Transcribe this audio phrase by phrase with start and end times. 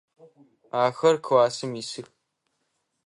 [0.83, 2.07] Ахэр классым исых.